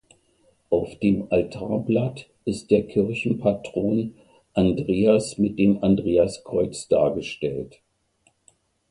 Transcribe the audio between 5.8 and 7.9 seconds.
Andreaskreuz dargestellt.